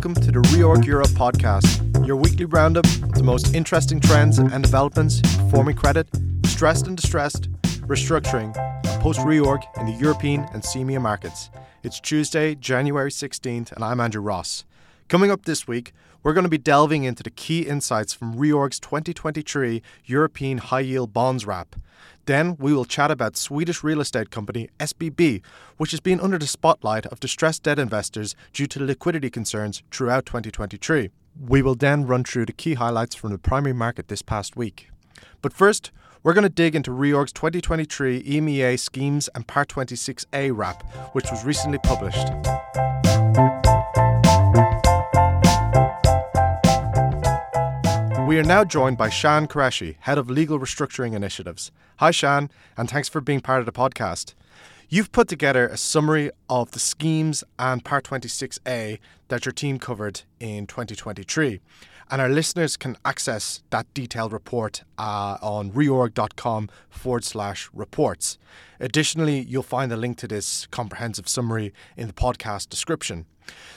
welcome 0.00 0.14
to 0.14 0.32
the 0.32 0.40
Reorg 0.48 0.86
Europe 0.86 1.08
podcast, 1.08 2.06
your 2.06 2.16
weekly 2.16 2.46
roundup 2.46 2.86
of 2.86 3.12
the 3.12 3.22
most 3.22 3.54
interesting 3.54 4.00
trends 4.00 4.38
and 4.38 4.62
developments 4.62 5.18
in 5.18 5.24
performing 5.44 5.76
credit, 5.76 6.08
stressed 6.46 6.86
and 6.86 6.96
distressed, 6.96 7.52
restructuring, 7.80 8.56
and 8.56 9.02
post 9.02 9.20
reorg 9.20 9.62
in 9.78 9.84
the 9.84 9.92
European 9.92 10.46
and 10.54 10.62
CEMEA 10.62 11.02
markets. 11.02 11.50
It's 11.82 12.00
Tuesday, 12.00 12.54
January 12.54 13.10
16th, 13.10 13.72
and 13.72 13.84
I'm 13.84 14.00
Andrew 14.00 14.22
Ross. 14.22 14.64
Coming 15.08 15.30
up 15.30 15.44
this 15.44 15.68
week, 15.68 15.92
we're 16.22 16.32
going 16.32 16.44
to 16.44 16.48
be 16.48 16.56
delving 16.56 17.04
into 17.04 17.22
the 17.22 17.28
key 17.28 17.66
insights 17.66 18.14
from 18.14 18.36
Reorg's 18.36 18.80
2023 18.80 19.82
European 20.06 20.56
High 20.56 20.80
Yield 20.80 21.12
Bonds 21.12 21.44
Wrap. 21.44 21.76
Then 22.26 22.56
we 22.58 22.72
will 22.72 22.84
chat 22.84 23.10
about 23.10 23.36
Swedish 23.36 23.82
real 23.82 24.00
estate 24.00 24.30
company 24.30 24.68
SBB, 24.78 25.42
which 25.76 25.90
has 25.90 26.00
been 26.00 26.20
under 26.20 26.38
the 26.38 26.46
spotlight 26.46 27.06
of 27.06 27.20
distressed 27.20 27.62
debt 27.62 27.78
investors 27.78 28.34
due 28.52 28.66
to 28.68 28.84
liquidity 28.84 29.30
concerns 29.30 29.82
throughout 29.90 30.26
2023. 30.26 31.10
We 31.48 31.62
will 31.62 31.74
then 31.74 32.06
run 32.06 32.24
through 32.24 32.46
the 32.46 32.52
key 32.52 32.74
highlights 32.74 33.14
from 33.14 33.32
the 33.32 33.38
primary 33.38 33.74
market 33.74 34.08
this 34.08 34.22
past 34.22 34.56
week. 34.56 34.90
But 35.42 35.52
first, 35.52 35.90
we're 36.22 36.34
going 36.34 36.42
to 36.42 36.50
dig 36.50 36.76
into 36.76 36.90
Reorg's 36.90 37.32
2023 37.32 38.22
EMEA 38.22 38.78
Schemes 38.78 39.28
and 39.34 39.46
Part 39.46 39.68
26A 39.68 40.54
Wrap, 40.54 40.82
which 41.14 41.30
was 41.30 41.44
recently 41.44 41.78
published. 41.78 42.28
We 48.30 48.38
are 48.38 48.44
now 48.44 48.62
joined 48.62 48.96
by 48.96 49.08
Shan 49.08 49.48
Qureshi, 49.48 49.96
Head 49.98 50.16
of 50.16 50.30
Legal 50.30 50.60
Restructuring 50.60 51.14
Initiatives. 51.14 51.72
Hi, 51.96 52.12
Shan, 52.12 52.48
and 52.76 52.88
thanks 52.88 53.08
for 53.08 53.20
being 53.20 53.40
part 53.40 53.58
of 53.58 53.66
the 53.66 53.72
podcast. 53.72 54.34
You've 54.88 55.10
put 55.10 55.26
together 55.26 55.66
a 55.66 55.76
summary 55.76 56.30
of 56.48 56.70
the 56.70 56.78
schemes 56.78 57.42
and 57.58 57.84
Part 57.84 58.04
26A 58.04 59.00
that 59.26 59.44
your 59.44 59.52
team 59.52 59.80
covered 59.80 60.22
in 60.38 60.68
2023. 60.68 61.58
And 62.08 62.22
our 62.22 62.28
listeners 62.28 62.76
can 62.76 62.96
access 63.04 63.64
that 63.70 63.92
detailed 63.94 64.32
report 64.32 64.84
uh, 64.96 65.36
on 65.42 65.72
reorg.com 65.72 66.68
forward 66.88 67.24
slash 67.24 67.68
reports. 67.72 68.38
Additionally, 68.78 69.40
you'll 69.40 69.64
find 69.64 69.90
the 69.90 69.96
link 69.96 70.18
to 70.18 70.28
this 70.28 70.68
comprehensive 70.68 71.28
summary 71.28 71.74
in 71.96 72.06
the 72.06 72.12
podcast 72.12 72.68
description. 72.68 73.26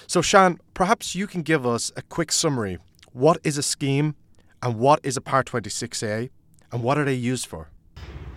So, 0.06 0.22
Shan, 0.22 0.60
perhaps 0.76 1.16
you 1.16 1.26
can 1.26 1.42
give 1.42 1.66
us 1.66 1.92
a 1.98 2.04
quick 2.04 2.32
summary. 2.32 2.78
What 3.14 3.40
is 3.44 3.58
a 3.58 3.64
scheme 3.64 4.16
and 4.64 4.80
what 4.80 5.02
is 5.04 5.18
a 5.18 5.22
Part 5.22 5.46
26A 5.48 6.30
and 6.72 6.82
what 6.82 6.98
are 6.98 7.04
they 7.04 7.14
used 7.14 7.46
for? 7.48 7.70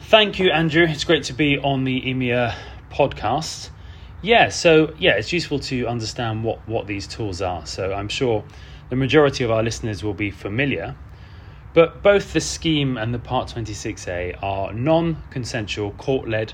Thank 0.00 0.38
you, 0.40 0.50
Andrew. 0.50 0.84
It's 0.84 1.04
great 1.04 1.22
to 1.24 1.32
be 1.32 1.56
on 1.58 1.84
the 1.84 2.02
EMEA 2.02 2.54
podcast. 2.90 3.70
Yeah, 4.22 4.48
so 4.48 4.92
yeah, 4.98 5.12
it's 5.12 5.32
useful 5.32 5.60
to 5.60 5.86
understand 5.86 6.42
what, 6.42 6.66
what 6.68 6.88
these 6.88 7.06
tools 7.06 7.40
are. 7.40 7.64
So 7.64 7.92
I'm 7.92 8.08
sure 8.08 8.44
the 8.90 8.96
majority 8.96 9.44
of 9.44 9.52
our 9.52 9.62
listeners 9.62 10.02
will 10.02 10.14
be 10.14 10.32
familiar, 10.32 10.96
but 11.74 12.02
both 12.02 12.32
the 12.32 12.40
scheme 12.40 12.96
and 12.96 13.14
the 13.14 13.18
Part 13.20 13.48
26A 13.48 14.42
are 14.42 14.72
non 14.72 15.22
consensual 15.30 15.92
court 15.92 16.28
led 16.28 16.52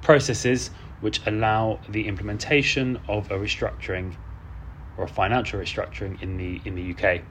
processes 0.00 0.70
which 1.02 1.20
allow 1.26 1.78
the 1.90 2.08
implementation 2.08 2.98
of 3.06 3.30
a 3.30 3.34
restructuring 3.34 4.14
or 4.96 5.04
a 5.04 5.08
financial 5.08 5.60
restructuring 5.60 6.20
in 6.22 6.38
the 6.38 6.60
in 6.64 6.74
the 6.74 6.94
UK. 6.94 7.22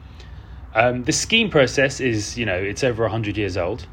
Um, 0.74 1.04
the 1.04 1.12
scheme 1.12 1.50
process 1.50 2.00
is, 2.00 2.38
you 2.38 2.46
know, 2.46 2.58
it's 2.58 2.84
over 2.84 3.04
100 3.04 3.38
years 3.38 3.58
old 3.58 3.88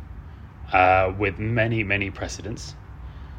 uh, 0.72 1.12
with 1.16 1.38
many, 1.38 1.82
many 1.82 2.10
precedents. 2.10 2.74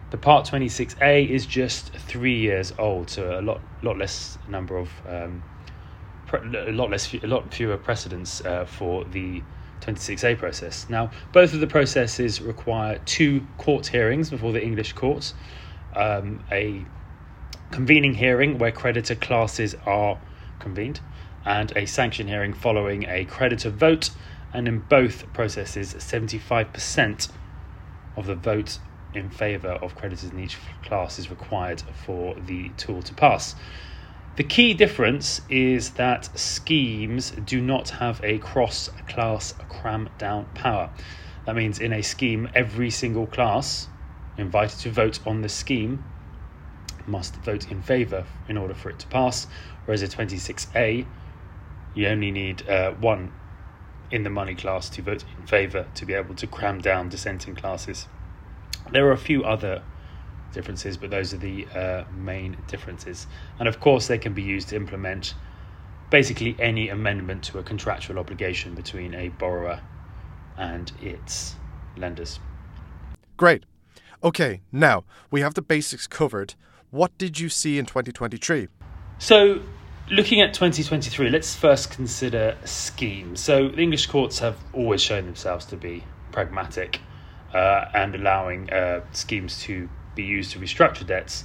The 0.10 0.18
Part 0.18 0.48
26A 0.48 1.30
is 1.30 1.46
just 1.46 1.92
three 1.94 2.38
years 2.38 2.74
old, 2.80 3.10
so 3.10 3.39
a 3.39 3.42
lot, 3.42 3.61
lot 3.84 3.98
less 3.98 4.38
number 4.48 4.78
of, 4.78 4.89
um, 5.08 5.44
pre- 6.26 6.39
a 6.58 6.72
lot 6.72 6.89
less, 6.89 7.14
a 7.14 7.28
lot 7.28 7.54
fewer 7.54 7.78
precedents 7.78 8.44
uh, 8.45 8.66
for 8.66 9.04
the 9.04 9.44
26A 9.82 10.38
process. 10.38 10.90
Now, 10.90 11.11
both 11.34 11.54
of 11.54 11.60
the 11.60 11.67
processes 11.67 12.42
require 12.42 13.00
two 13.06 13.45
court 13.58 13.88
hearings 13.88 14.30
before 14.30 14.54
the 14.54 14.64
English 14.64 14.94
courts, 14.94 15.34
um, 15.94 16.42
a 16.52 16.86
convening 17.72 18.14
hearing 18.16 18.58
where 18.58 18.72
creditor 18.72 19.16
classes 19.16 19.76
are 19.86 20.17
convened, 20.60 21.02
and 21.48 21.72
a 21.78 21.86
sanction 21.86 22.28
hearing 22.28 22.54
following 22.54 23.06
a 23.08 23.24
creditor 23.24 23.70
vote. 23.70 24.10
And 24.54 24.68
in 24.68 24.80
both 24.80 25.32
processes, 25.34 25.94
75% 25.94 27.30
of 28.18 28.26
the 28.26 28.36
vote 28.36 28.80
in 29.14 29.30
favour 29.30 29.72
of 29.72 29.96
creditors 29.96 30.30
in 30.30 30.40
each 30.40 30.58
class 30.84 31.18
is 31.18 31.30
required 31.30 31.84
for 32.06 32.36
the 32.36 32.70
tool 32.70 33.02
to 33.02 33.14
pass. 33.14 33.56
The 34.36 34.44
key 34.44 34.74
difference 34.74 35.42
is 35.50 35.92
that 35.92 36.38
schemes 36.38 37.32
do 37.32 37.62
not 37.62 37.90
have 37.92 38.20
a 38.24 38.40
cross 38.40 38.90
class 39.08 39.54
cram 39.70 40.10
down 40.18 40.46
power. 40.54 40.90
That 41.46 41.56
means 41.56 41.80
in 41.80 41.94
a 41.94 42.04
scheme, 42.04 42.50
every 42.54 42.90
single 42.90 43.26
class 43.26 43.88
invited 44.38 44.80
to 44.80 44.92
vote 44.92 45.20
on 45.26 45.42
the 45.42 45.50
scheme 45.50 46.04
must 47.08 47.36
vote 47.38 47.72
in 47.72 47.82
favour 47.82 48.26
in 48.50 48.58
order 48.58 48.74
for 48.74 48.90
it 48.90 49.00
to 49.00 49.08
pass, 49.08 49.48
whereas 49.86 50.02
a 50.02 50.08
26A 50.08 51.06
you 51.98 52.08
only 52.08 52.30
need 52.30 52.68
uh, 52.70 52.92
one 52.92 53.34
in 54.12 54.24
the 54.24 54.30
money 54.30 54.54
class 54.54 54.88
to 54.88 55.02
vote 55.02 55.24
in 55.38 55.48
favour 55.48 55.88
to 55.96 56.06
be 56.06 56.14
able 56.14 56.36
to 56.36 56.46
cram 56.46 56.80
down 56.80 57.10
dissenting 57.10 57.56
classes. 57.56 58.08
There 58.92 59.06
are 59.08 59.12
a 59.12 59.18
few 59.18 59.44
other 59.44 59.82
differences, 60.54 60.96
but 60.96 61.10
those 61.10 61.34
are 61.34 61.38
the 61.38 61.66
uh, 61.74 62.04
main 62.16 62.56
differences. 62.68 63.26
And 63.60 63.68
of 63.68 63.80
course, 63.80 64.06
they 64.06 64.20
can 64.20 64.34
be 64.34 64.44
used 64.44 64.70
to 64.70 64.76
implement 64.76 65.34
basically 66.12 66.56
any 66.60 66.88
amendment 66.90 67.44
to 67.46 67.58
a 67.58 67.64
contractual 67.64 68.20
obligation 68.20 68.76
between 68.76 69.16
a 69.16 69.30
borrower 69.30 69.82
and 70.56 70.92
its 71.02 71.56
lenders. 71.98 72.40
Great. 73.38 73.66
Okay, 74.24 74.62
now 74.72 75.04
we 75.32 75.42
have 75.42 75.56
the 75.56 75.64
basics 75.64 76.06
covered. 76.06 76.54
What 76.92 77.18
did 77.18 77.40
you 77.40 77.50
see 77.50 77.80
in 77.80 77.88
2023? 77.88 78.68
So, 79.18 79.62
Looking 80.10 80.40
at 80.40 80.54
2023, 80.54 81.30
let's 81.30 81.54
first 81.54 81.92
consider 81.92 82.58
schemes. 82.64 83.42
So, 83.42 83.68
the 83.68 83.82
English 83.82 84.06
courts 84.06 84.40
have 84.40 84.56
always 84.72 85.02
shown 85.02 85.26
themselves 85.26 85.66
to 85.66 85.76
be 85.76 86.06
pragmatic 86.32 87.02
uh, 87.54 87.90
and 87.94 88.16
allowing 88.16 88.70
uh, 88.70 89.02
schemes 89.12 89.60
to 89.64 89.90
be 90.16 90.23
used 90.23 90.54
to 90.54 90.60
restructure 90.60 91.06
debts, 91.06 91.44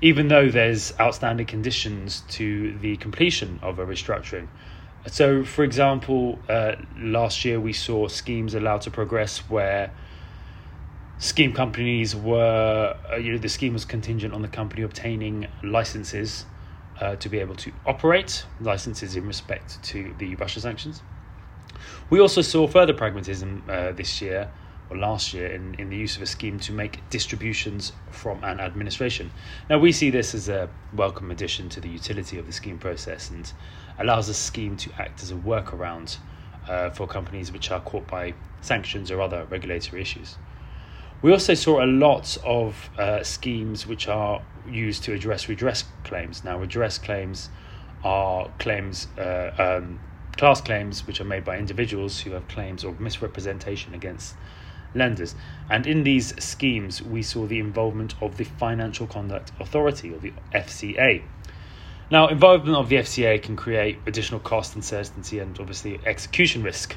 even 0.00 0.28
though 0.28 0.48
there's 0.48 0.92
outstanding 1.00 1.46
conditions 1.46 2.22
to 2.28 2.78
the 2.78 2.96
completion 2.98 3.58
of 3.60 3.80
a 3.80 3.84
restructuring. 3.84 4.46
So, 5.08 5.42
for 5.42 5.64
example, 5.64 6.38
uh, 6.48 6.76
last 6.96 7.44
year 7.44 7.58
we 7.58 7.72
saw 7.72 8.06
schemes 8.06 8.54
allowed 8.54 8.82
to 8.82 8.92
progress 8.92 9.38
where 9.50 9.90
scheme 11.18 11.52
companies 11.52 12.14
were, 12.14 12.96
uh, 13.12 13.16
you 13.16 13.32
know, 13.32 13.38
the 13.38 13.48
scheme 13.48 13.72
was 13.72 13.84
contingent 13.84 14.32
on 14.32 14.42
the 14.42 14.48
company 14.48 14.82
obtaining 14.82 15.48
licenses 15.64 16.44
uh, 17.00 17.16
to 17.16 17.28
be 17.28 17.38
able 17.38 17.56
to 17.56 17.72
operate 17.86 18.44
licenses 18.60 19.16
in 19.16 19.26
respect 19.26 19.82
to 19.82 20.14
the 20.18 20.34
Russia 20.36 20.60
sanctions. 20.60 21.02
We 22.10 22.20
also 22.20 22.42
saw 22.42 22.66
further 22.66 22.92
pragmatism 22.92 23.64
uh, 23.68 23.92
this 23.92 24.20
year 24.20 24.50
or 24.90 24.96
last 24.96 25.32
year 25.32 25.46
in, 25.46 25.74
in 25.74 25.88
the 25.88 25.96
use 25.96 26.16
of 26.16 26.22
a 26.22 26.26
scheme 26.26 26.58
to 26.58 26.72
make 26.72 27.08
distributions 27.10 27.92
from 28.10 28.42
an 28.42 28.60
administration. 28.60 29.30
Now, 29.68 29.78
we 29.78 29.92
see 29.92 30.10
this 30.10 30.34
as 30.34 30.48
a 30.48 30.68
welcome 30.92 31.30
addition 31.30 31.68
to 31.70 31.80
the 31.80 31.88
utility 31.88 32.38
of 32.38 32.46
the 32.46 32.52
scheme 32.52 32.78
process 32.78 33.30
and 33.30 33.50
allows 33.98 34.28
a 34.28 34.34
scheme 34.34 34.76
to 34.78 34.90
act 34.98 35.22
as 35.22 35.30
a 35.30 35.36
workaround 35.36 36.18
uh, 36.68 36.90
for 36.90 37.06
companies 37.06 37.52
which 37.52 37.70
are 37.70 37.80
caught 37.80 38.08
by 38.08 38.34
sanctions 38.60 39.10
or 39.10 39.20
other 39.20 39.46
regulatory 39.48 40.02
issues. 40.02 40.36
We 41.22 41.32
also 41.32 41.52
saw 41.52 41.84
a 41.84 41.86
lot 41.86 42.38
of 42.44 42.88
uh, 42.98 43.22
schemes 43.22 43.86
which 43.86 44.08
are 44.08 44.40
used 44.66 45.04
to 45.04 45.12
address 45.12 45.48
redress 45.50 45.84
claims. 46.02 46.44
Now, 46.44 46.58
redress 46.58 46.96
claims 46.96 47.50
are 48.02 48.48
claims, 48.58 49.06
uh, 49.18 49.50
um, 49.58 50.00
class 50.38 50.62
claims, 50.62 51.06
which 51.06 51.20
are 51.20 51.24
made 51.24 51.44
by 51.44 51.58
individuals 51.58 52.20
who 52.20 52.30
have 52.30 52.48
claims 52.48 52.84
of 52.84 53.00
misrepresentation 53.00 53.92
against 53.92 54.34
lenders. 54.94 55.34
And 55.68 55.86
in 55.86 56.04
these 56.04 56.42
schemes, 56.42 57.02
we 57.02 57.22
saw 57.22 57.46
the 57.46 57.58
involvement 57.58 58.14
of 58.22 58.38
the 58.38 58.44
Financial 58.44 59.06
Conduct 59.06 59.52
Authority, 59.60 60.10
or 60.10 60.18
the 60.18 60.32
FCA. 60.54 61.22
Now, 62.10 62.28
involvement 62.28 62.78
of 62.78 62.88
the 62.88 62.96
FCA 62.96 63.42
can 63.42 63.56
create 63.56 63.98
additional 64.06 64.40
cost, 64.40 64.74
uncertainty, 64.74 65.38
and 65.38 65.58
obviously 65.60 66.00
execution 66.06 66.62
risk 66.62 66.96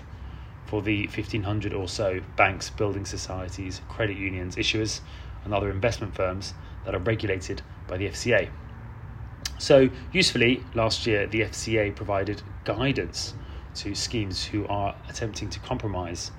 for 0.73 0.81
the 0.81 1.05
1,500 1.05 1.71
or 1.71 1.87
so 1.87 2.19
banks, 2.35 2.71
building 2.71 3.05
societies, 3.05 3.79
credit 3.89 4.17
unions, 4.17 4.55
issuers, 4.55 5.01
and 5.45 5.53
other 5.53 5.69
investment 5.69 6.15
firms 6.15 6.55
that 6.83 6.95
are 6.95 6.99
regulated 6.99 7.61
by 7.87 7.95
the 7.95 8.09
FCA. 8.09 8.49
So, 9.59 9.91
usefully, 10.11 10.63
last 10.73 11.05
year 11.05 11.27
the 11.27 11.41
FCA 11.41 11.95
provided 11.95 12.41
guidance 12.63 13.35
to 13.75 13.93
schemes 13.93 14.45
who 14.45 14.65
are 14.65 14.95
attempting 15.07 15.51
to 15.51 15.59
compromise 15.59 16.31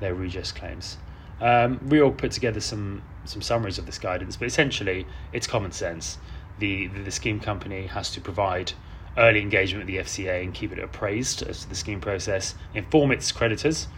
their 0.00 0.14
redress 0.14 0.50
claims. 0.50 0.96
Um, 1.42 1.78
we 1.86 2.00
all 2.00 2.10
put 2.10 2.32
together 2.32 2.60
some, 2.60 3.02
some 3.26 3.42
summaries 3.42 3.76
of 3.76 3.84
this 3.84 3.98
guidance, 3.98 4.34
but 4.34 4.46
essentially 4.46 5.06
it's 5.30 5.46
common 5.46 5.72
sense. 5.72 6.16
The, 6.58 6.86
the, 6.86 7.02
the 7.02 7.10
scheme 7.10 7.38
company 7.38 7.86
has 7.88 8.10
to 8.12 8.22
provide 8.22 8.72
early 9.16 9.40
engagement 9.40 9.86
with 9.86 9.94
the 9.94 10.02
FCA 10.02 10.42
and 10.42 10.52
keep 10.52 10.72
it 10.72 10.78
appraised 10.78 11.42
as 11.42 11.62
to 11.62 11.68
the 11.68 11.74
scheme 11.74 12.00
process, 12.00 12.54
inform 12.74 13.10
its 13.10 13.30
creditors 13.32 13.88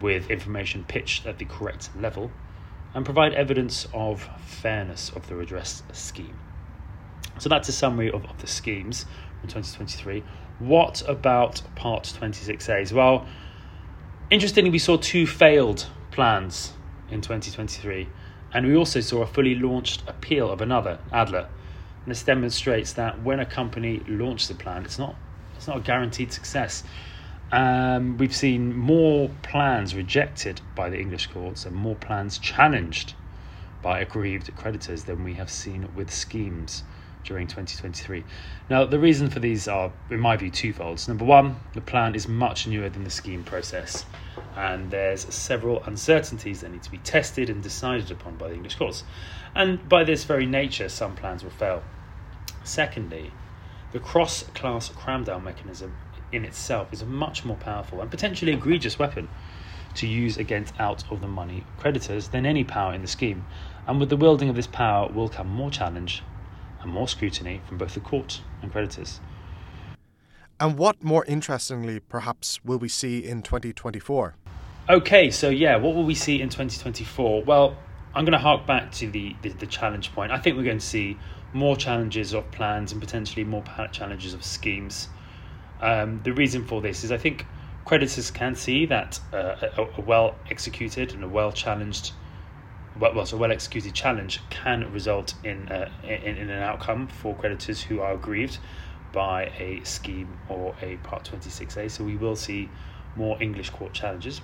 with 0.00 0.30
information 0.30 0.84
pitched 0.84 1.26
at 1.26 1.38
the 1.38 1.44
correct 1.44 1.90
level, 1.98 2.30
and 2.94 3.04
provide 3.04 3.32
evidence 3.34 3.86
of 3.92 4.28
fairness 4.44 5.10
of 5.10 5.28
the 5.28 5.34
redress 5.34 5.82
scheme. 5.92 6.38
So 7.38 7.48
that's 7.48 7.68
a 7.68 7.72
summary 7.72 8.10
of, 8.10 8.24
of 8.26 8.38
the 8.38 8.46
schemes 8.46 9.04
from 9.40 9.48
2023. 9.48 10.22
What 10.58 11.02
about 11.08 11.62
Part 11.76 12.04
26As? 12.04 12.92
Well, 12.92 13.26
interestingly, 14.30 14.70
we 14.70 14.78
saw 14.78 14.96
two 14.96 15.26
failed 15.26 15.86
plans 16.10 16.72
in 17.10 17.20
2023, 17.20 18.08
and 18.52 18.66
we 18.66 18.76
also 18.76 19.00
saw 19.00 19.22
a 19.22 19.26
fully 19.26 19.54
launched 19.54 20.02
appeal 20.08 20.50
of 20.50 20.60
another, 20.60 20.98
Adler. 21.12 21.48
And 22.04 22.10
this 22.10 22.22
demonstrates 22.22 22.92
that 22.94 23.22
when 23.22 23.40
a 23.40 23.46
company 23.46 24.02
launches 24.06 24.50
a 24.50 24.54
plan, 24.54 24.84
it's 24.84 24.98
not 24.98 25.16
it's 25.56 25.66
not 25.66 25.78
a 25.78 25.80
guaranteed 25.80 26.32
success. 26.32 26.84
Um, 27.50 28.18
we've 28.18 28.34
seen 28.34 28.76
more 28.76 29.30
plans 29.42 29.94
rejected 29.94 30.60
by 30.74 30.90
the 30.90 31.00
English 31.00 31.28
courts 31.28 31.64
and 31.64 31.74
more 31.74 31.96
plans 31.96 32.38
challenged 32.38 33.14
by 33.82 34.00
aggrieved 34.00 34.54
creditors 34.56 35.04
than 35.04 35.24
we 35.24 35.34
have 35.34 35.50
seen 35.50 35.88
with 35.94 36.12
schemes 36.12 36.84
during 37.24 37.46
2023. 37.46 38.24
Now, 38.70 38.84
the 38.84 38.98
reason 38.98 39.30
for 39.30 39.40
these 39.40 39.68
are, 39.68 39.92
in 40.10 40.20
my 40.20 40.36
view, 40.36 40.50
twofold. 40.50 41.06
Number 41.08 41.24
one, 41.24 41.56
the 41.74 41.80
plan 41.80 42.14
is 42.14 42.28
much 42.28 42.66
newer 42.66 42.88
than 42.88 43.04
the 43.04 43.10
scheme 43.10 43.44
process, 43.44 44.04
and 44.58 44.90
there's 44.90 45.32
several 45.32 45.84
uncertainties 45.84 46.62
that 46.62 46.72
need 46.72 46.82
to 46.82 46.90
be 46.90 46.98
tested 46.98 47.48
and 47.48 47.62
decided 47.62 48.10
upon 48.10 48.34
by 48.36 48.48
the 48.48 48.54
English 48.54 48.74
courts. 48.74 49.04
And 49.54 49.88
by 49.88 50.02
this 50.02 50.24
very 50.24 50.46
nature, 50.46 50.88
some 50.88 51.14
plans 51.14 51.44
will 51.44 51.52
fail. 51.52 51.84
Secondly, 52.64 53.30
the 53.92 54.00
cross 54.00 54.42
class 54.54 54.88
cramdown 54.88 55.44
mechanism 55.44 55.96
in 56.32 56.44
itself 56.44 56.92
is 56.92 57.02
a 57.02 57.06
much 57.06 57.44
more 57.44 57.56
powerful 57.56 58.00
and 58.00 58.10
potentially 58.10 58.52
egregious 58.52 58.98
weapon 58.98 59.28
to 59.94 60.08
use 60.08 60.36
against 60.36 60.78
out 60.80 61.08
of 61.10 61.20
the 61.20 61.28
money 61.28 61.64
creditors 61.78 62.28
than 62.28 62.44
any 62.44 62.64
power 62.64 62.92
in 62.92 63.00
the 63.00 63.08
scheme. 63.08 63.46
And 63.86 64.00
with 64.00 64.08
the 64.08 64.16
wielding 64.16 64.48
of 64.48 64.56
this 64.56 64.66
power 64.66 65.08
will 65.08 65.28
come 65.28 65.48
more 65.48 65.70
challenge 65.70 66.24
and 66.82 66.90
more 66.90 67.06
scrutiny 67.06 67.60
from 67.68 67.78
both 67.78 67.94
the 67.94 68.00
court 68.00 68.42
and 68.60 68.72
creditors. 68.72 69.20
And 70.58 70.76
what, 70.76 71.00
more 71.00 71.24
interestingly, 71.26 72.00
perhaps, 72.00 72.64
will 72.64 72.78
we 72.78 72.88
see 72.88 73.24
in 73.24 73.42
2024? 73.42 74.34
Okay, 74.90 75.30
so 75.30 75.50
yeah, 75.50 75.76
what 75.76 75.94
will 75.94 76.04
we 76.04 76.14
see 76.14 76.40
in 76.40 76.48
2024? 76.48 77.42
Well, 77.42 77.76
I'm 78.14 78.24
going 78.24 78.32
to 78.32 78.38
hark 78.38 78.66
back 78.66 78.90
to 78.92 79.10
the, 79.10 79.36
the, 79.42 79.50
the 79.50 79.66
challenge 79.66 80.14
point. 80.14 80.32
I 80.32 80.38
think 80.38 80.56
we're 80.56 80.64
going 80.64 80.78
to 80.78 80.86
see 80.86 81.18
more 81.52 81.76
challenges 81.76 82.32
of 82.32 82.50
plans 82.52 82.92
and 82.92 82.98
potentially 82.98 83.44
more 83.44 83.62
challenges 83.92 84.32
of 84.32 84.42
schemes. 84.42 85.08
Um, 85.82 86.22
the 86.24 86.32
reason 86.32 86.64
for 86.64 86.80
this 86.80 87.04
is 87.04 87.12
I 87.12 87.18
think 87.18 87.44
creditors 87.84 88.30
can 88.30 88.54
see 88.54 88.86
that 88.86 89.20
uh, 89.30 89.56
a, 89.76 89.82
a 89.98 90.00
well 90.00 90.36
executed 90.50 91.12
and 91.12 91.22
a 91.22 91.28
well 91.28 91.52
challenged 91.52 92.12
well, 92.98 93.26
so 93.26 93.36
a 93.36 93.40
well 93.40 93.52
executed 93.52 93.92
challenge 93.92 94.40
can 94.48 94.90
result 94.90 95.34
in, 95.44 95.68
uh, 95.68 95.90
in, 96.02 96.38
in 96.38 96.48
an 96.48 96.62
outcome 96.62 97.08
for 97.08 97.34
creditors 97.34 97.82
who 97.82 98.00
are 98.00 98.14
aggrieved 98.14 98.56
by 99.12 99.52
a 99.58 99.82
scheme 99.84 100.38
or 100.48 100.74
a 100.80 100.96
Part 100.96 101.30
26A. 101.30 101.90
So 101.90 102.04
we 102.04 102.16
will 102.16 102.36
see 102.36 102.70
more 103.16 103.36
English 103.42 103.68
court 103.68 103.92
challenges. 103.92 104.40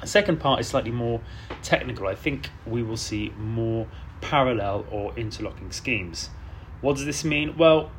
The 0.00 0.06
second 0.06 0.40
part 0.40 0.60
is 0.60 0.68
slightly 0.68 0.90
more 0.90 1.20
technical. 1.62 2.06
I 2.06 2.14
think 2.14 2.50
we 2.66 2.82
will 2.82 2.96
see 2.96 3.32
more 3.38 3.86
parallel 4.20 4.86
or 4.90 5.12
interlocking 5.16 5.72
schemes. 5.72 6.30
What 6.80 6.96
does 6.96 7.06
this 7.06 7.24
mean? 7.24 7.56
Well, 7.56 7.90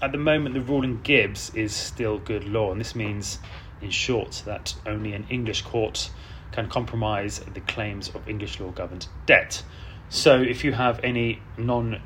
at 0.00 0.12
the 0.12 0.18
moment, 0.18 0.54
the 0.54 0.60
rule 0.60 0.84
in 0.84 1.00
Gibbs 1.02 1.54
is 1.54 1.74
still 1.74 2.18
good 2.18 2.44
law, 2.44 2.72
and 2.72 2.80
this 2.80 2.94
means, 2.94 3.38
in 3.80 3.90
short, 3.90 4.42
that 4.44 4.74
only 4.86 5.12
an 5.12 5.26
English 5.30 5.62
court 5.62 6.10
can 6.52 6.68
compromise 6.68 7.40
the 7.54 7.60
claims 7.60 8.08
of 8.14 8.28
English 8.28 8.60
law 8.60 8.70
governed 8.70 9.06
debt. 9.26 9.62
So 10.08 10.40
if 10.40 10.64
you 10.64 10.72
have 10.72 11.00
any 11.02 11.40
non 11.58 12.00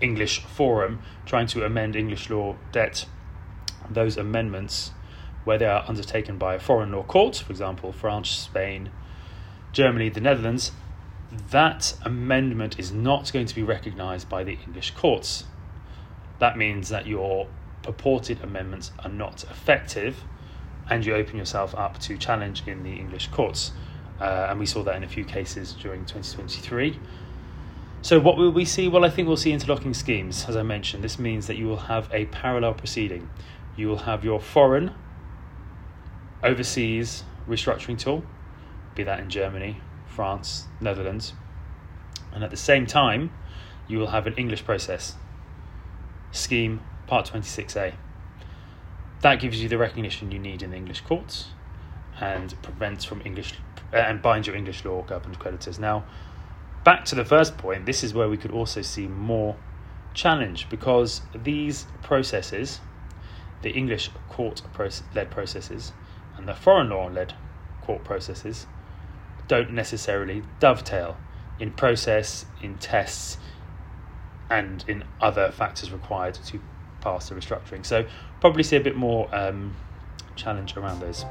English 0.00 0.40
forum 0.40 1.00
trying 1.26 1.46
to 1.48 1.64
amend 1.64 1.96
English 1.96 2.30
law 2.30 2.56
debt, 2.72 3.06
those 3.88 4.16
amendments, 4.16 4.92
where 5.44 5.58
they 5.58 5.66
are 5.66 5.84
undertaken 5.86 6.38
by 6.38 6.58
foreign 6.58 6.92
law 6.92 7.02
courts, 7.02 7.40
for 7.40 7.52
example, 7.52 7.92
France, 7.92 8.30
Spain, 8.30 8.90
Germany, 9.72 10.08
the 10.08 10.20
Netherlands, 10.20 10.72
that 11.50 11.94
amendment 12.02 12.78
is 12.78 12.92
not 12.92 13.32
going 13.32 13.46
to 13.46 13.54
be 13.54 13.62
recognised 13.62 14.28
by 14.28 14.44
the 14.44 14.58
English 14.66 14.92
courts. 14.92 15.44
That 16.38 16.56
means 16.56 16.88
that 16.88 17.06
your 17.06 17.48
purported 17.82 18.42
amendments 18.42 18.92
are 19.00 19.10
not 19.10 19.44
effective 19.44 20.22
and 20.88 21.04
you 21.04 21.14
open 21.14 21.36
yourself 21.36 21.74
up 21.74 21.98
to 21.98 22.16
challenge 22.16 22.62
in 22.66 22.82
the 22.82 22.92
English 22.92 23.28
courts. 23.28 23.72
Uh, 24.20 24.46
and 24.48 24.60
we 24.60 24.66
saw 24.66 24.82
that 24.82 24.96
in 24.96 25.02
a 25.02 25.08
few 25.08 25.24
cases 25.24 25.72
during 25.72 26.04
2023. 26.04 26.98
So, 28.02 28.20
what 28.20 28.36
will 28.36 28.52
we 28.52 28.64
see? 28.64 28.86
Well, 28.86 29.04
I 29.04 29.10
think 29.10 29.26
we'll 29.26 29.38
see 29.38 29.52
interlocking 29.52 29.94
schemes, 29.94 30.44
as 30.46 30.56
I 30.56 30.62
mentioned. 30.62 31.02
This 31.02 31.18
means 31.18 31.46
that 31.46 31.56
you 31.56 31.66
will 31.66 31.88
have 31.88 32.08
a 32.12 32.26
parallel 32.26 32.74
proceeding. 32.74 33.30
You 33.76 33.88
will 33.88 34.00
have 34.00 34.24
your 34.24 34.40
foreign, 34.40 34.92
overseas 36.44 37.24
restructuring 37.48 37.98
tool, 37.98 38.22
be 38.94 39.02
that 39.02 39.20
in 39.20 39.28
Germany, 39.28 39.80
France, 40.06 40.66
Netherlands. 40.80 41.32
And 42.32 42.44
at 42.44 42.50
the 42.50 42.56
same 42.56 42.86
time, 42.86 43.32
you 43.88 43.98
will 43.98 44.08
have 44.08 44.26
an 44.26 44.34
English 44.34 44.64
process, 44.64 45.16
scheme 46.30 46.80
part 47.06 47.30
26A 47.32 47.94
that 49.24 49.40
gives 49.40 49.62
you 49.62 49.70
the 49.70 49.78
recognition 49.78 50.30
you 50.30 50.38
need 50.38 50.62
in 50.62 50.70
the 50.70 50.76
English 50.76 51.00
courts 51.00 51.46
and 52.20 52.60
prevents 52.60 53.06
from 53.06 53.22
English 53.24 53.54
uh, 53.90 53.96
and 53.96 54.20
binds 54.20 54.46
your 54.46 54.54
English 54.54 54.84
law 54.84 55.00
governed 55.00 55.38
creditors. 55.38 55.78
Now, 55.78 56.04
back 56.84 57.06
to 57.06 57.14
the 57.14 57.24
first 57.24 57.56
point, 57.56 57.86
this 57.86 58.04
is 58.04 58.12
where 58.12 58.28
we 58.28 58.36
could 58.36 58.50
also 58.50 58.82
see 58.82 59.08
more 59.08 59.56
challenge 60.12 60.68
because 60.68 61.22
these 61.34 61.86
processes, 62.02 62.80
the 63.62 63.70
English 63.70 64.10
court 64.28 64.60
led 65.14 65.30
processes 65.30 65.92
and 66.44 66.50
the 66.50 66.60
foreign 66.60 66.90
law 66.90 67.06
led 67.06 67.32
court 67.80 68.04
processes, 68.04 68.66
don't 69.48 69.72
necessarily 69.72 70.42
dovetail 70.60 71.16
in 71.58 71.70
process, 71.70 72.44
in 72.62 72.76
tests, 72.76 73.38
and 74.50 74.84
in 74.86 75.04
other 75.22 75.50
factors 75.50 75.90
required 75.90 76.34
to 76.34 76.60
pass 77.00 77.30
the 77.30 77.34
restructuring. 77.34 77.84
So 77.86 78.04
probably 78.40 78.62
see 78.62 78.76
a 78.76 78.80
bit 78.80 78.94
more 78.94 79.34
um, 79.34 79.74
challenge 80.36 80.76
around 80.76 81.00
those. 81.00 81.24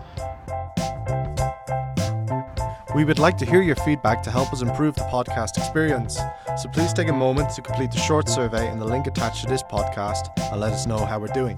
We 2.95 3.05
would 3.05 3.19
like 3.19 3.37
to 3.37 3.45
hear 3.45 3.61
your 3.61 3.75
feedback 3.75 4.23
to 4.23 4.31
help 4.31 4.51
us 4.51 4.63
improve 4.63 4.95
the 4.95 5.01
podcast 5.01 5.57
experience. 5.57 6.17
So 6.59 6.69
please 6.69 6.91
take 6.91 7.09
a 7.09 7.13
moment 7.13 7.51
to 7.51 7.61
complete 7.61 7.91
the 7.91 7.99
short 7.99 8.27
survey 8.29 8.67
in 8.71 8.79
the 8.79 8.85
link 8.85 9.05
attached 9.05 9.43
to 9.43 9.47
this 9.47 9.61
podcast 9.61 10.29
and 10.51 10.59
let 10.59 10.73
us 10.73 10.87
know 10.87 11.05
how 11.05 11.19
we're 11.19 11.27
doing. 11.27 11.57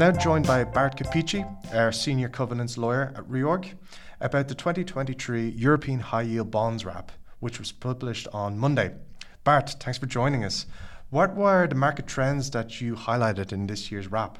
Now 0.00 0.12
joined 0.12 0.46
by 0.46 0.64
Bart 0.64 0.96
Capeci, 0.96 1.44
our 1.74 1.92
senior 1.92 2.30
covenants 2.30 2.78
lawyer 2.78 3.12
at 3.14 3.24
Reorg, 3.24 3.74
about 4.22 4.48
the 4.48 4.54
2023 4.54 5.50
European 5.50 6.00
High 6.00 6.22
Yield 6.22 6.50
Bonds 6.50 6.86
Wrap 6.86 7.12
which 7.40 7.58
was 7.58 7.70
published 7.70 8.26
on 8.32 8.58
Monday. 8.58 8.94
Bart, 9.44 9.76
thanks 9.78 9.98
for 9.98 10.06
joining 10.06 10.42
us. 10.42 10.64
What 11.10 11.36
were 11.36 11.66
the 11.66 11.74
market 11.74 12.06
trends 12.06 12.50
that 12.52 12.80
you 12.80 12.94
highlighted 12.94 13.52
in 13.52 13.66
this 13.66 13.92
year's 13.92 14.10
wrap? 14.10 14.38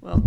Well, 0.00 0.22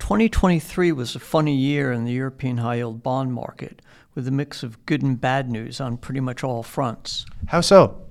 2023 0.00 0.90
was 0.90 1.14
a 1.14 1.20
funny 1.20 1.54
year 1.54 1.92
in 1.92 2.04
the 2.04 2.12
European 2.12 2.56
high 2.56 2.74
yield 2.74 3.04
bond 3.04 3.32
market 3.32 3.82
with 4.16 4.26
a 4.26 4.32
mix 4.32 4.64
of 4.64 4.84
good 4.84 5.02
and 5.02 5.20
bad 5.20 5.48
news 5.48 5.80
on 5.80 5.96
pretty 5.96 6.18
much 6.18 6.42
all 6.42 6.64
fronts. 6.64 7.24
How 7.46 7.60
so? 7.60 8.02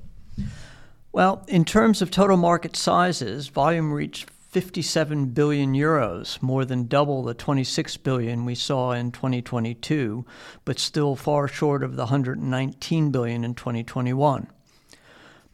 Well, 1.12 1.44
in 1.50 1.66
terms 1.66 2.02
of 2.02 2.12
total 2.12 2.38
market 2.38 2.78
sizes, 2.78 3.50
volume 3.50 3.92
reached 3.92 4.30
57 4.50 5.28
billion 5.28 5.74
euros, 5.76 6.42
more 6.42 6.66
than 6.66 6.88
double 6.88 7.22
the 7.22 7.36
26 7.36 7.98
billion 7.98 8.46
we 8.46 8.56
saw 8.56 8.94
in 8.94 9.12
2022, 9.12 10.26
but 10.66 10.80
still 10.80 11.16
far 11.16 11.48
short 11.48 11.84
of 11.84 11.96
the 11.96 12.06
119 12.06 13.12
billion 13.12 13.44
in 13.44 13.54
2021. 13.54 14.48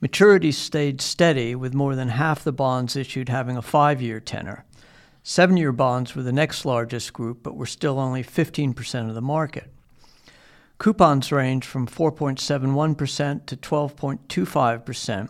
Maturities 0.01 0.53
stayed 0.53 1.01
steady, 1.01 1.55
with 1.55 1.73
more 1.73 1.93
than 1.93 2.07
half 2.07 2.41
the 2.41 2.53
bonds 2.53 2.95
issued 2.95 3.27
having 3.27 3.57
a 3.57 3.61
five 3.61 4.01
year 4.01 4.21
tenor. 4.21 4.63
Seven 5.23 5.57
year 5.57 5.73
bonds 5.73 6.15
were 6.15 6.23
the 6.23 6.31
next 6.31 6.63
largest 6.63 7.11
group, 7.11 7.43
but 7.43 7.57
were 7.57 7.65
still 7.65 7.99
only 7.99 8.23
15% 8.23 9.09
of 9.09 9.15
the 9.15 9.21
market. 9.21 9.73
Coupons 10.77 11.33
ranged 11.33 11.67
from 11.67 11.85
4.71% 11.85 13.45
to 13.45 13.57
12.25%, 13.57 15.29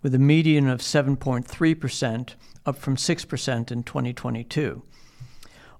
with 0.00 0.14
a 0.14 0.18
median 0.18 0.66
of 0.66 0.80
7.3% 0.80 2.34
up 2.66 2.76
from 2.76 2.96
6% 2.96 3.70
in 3.70 3.82
2022. 3.82 4.82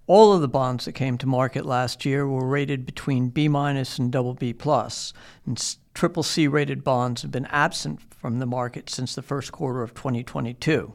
All 0.08 0.32
of 0.32 0.40
the 0.40 0.48
bonds 0.48 0.84
that 0.84 0.92
came 0.92 1.16
to 1.18 1.26
market 1.26 1.64
last 1.64 2.04
year 2.04 2.26
were 2.26 2.46
rated 2.46 2.84
between 2.84 3.28
B 3.28 3.46
minus 3.46 3.98
and 3.98 4.10
double 4.10 4.34
B 4.34 4.52
plus, 4.52 5.12
and 5.46 5.76
triple 5.94 6.22
C 6.24 6.48
rated 6.48 6.82
bonds 6.82 7.22
have 7.22 7.30
been 7.30 7.46
absent 7.46 8.00
from 8.12 8.38
the 8.38 8.46
market 8.46 8.90
since 8.90 9.14
the 9.14 9.22
first 9.22 9.52
quarter 9.52 9.82
of 9.82 9.94
2022. 9.94 10.94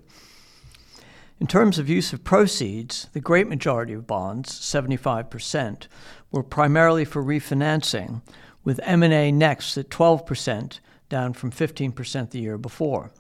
In 1.39 1.48
terms 1.48 1.77
of 1.77 1.88
use 1.88 2.13
of 2.13 2.24
proceeds, 2.24 3.08
the 3.13 3.22
great 3.22 3.48
majority 3.48 3.94
of 3.94 4.08
bonds, 4.08 4.51
75%, 4.51 5.88
were 6.32 6.44
primarily 6.44 7.06
for 7.06 7.24
refinancing, 7.24 8.22
with 8.63 8.79
M&A 8.84 9.32
next 9.32 9.77
at 9.77 9.89
12%, 9.89 10.79
down 11.10 11.34
from 11.34 11.51
15% 11.51 12.32
the 12.32 12.39
year 12.39 12.58
before. 12.58 13.12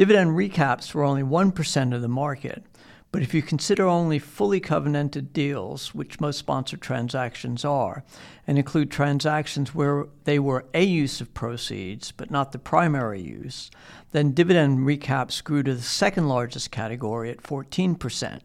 Dividend 0.00 0.30
recaps 0.30 0.94
were 0.94 1.04
only 1.04 1.22
1% 1.22 1.94
of 1.94 2.00
the 2.00 2.08
market, 2.08 2.64
but 3.12 3.20
if 3.20 3.34
you 3.34 3.42
consider 3.42 3.86
only 3.86 4.18
fully 4.18 4.58
covenanted 4.58 5.34
deals, 5.34 5.94
which 5.94 6.18
most 6.18 6.38
sponsored 6.38 6.80
transactions 6.80 7.66
are, 7.66 8.02
and 8.46 8.56
include 8.56 8.90
transactions 8.90 9.74
where 9.74 10.06
they 10.24 10.38
were 10.38 10.64
a 10.72 10.84
use 10.84 11.20
of 11.20 11.34
proceeds 11.34 12.12
but 12.12 12.30
not 12.30 12.52
the 12.52 12.58
primary 12.58 13.20
use, 13.20 13.70
then 14.12 14.32
dividend 14.32 14.78
recaps 14.86 15.44
grew 15.44 15.62
to 15.62 15.74
the 15.74 15.82
second 15.82 16.30
largest 16.30 16.70
category 16.70 17.28
at 17.28 17.42
14%. 17.42 18.40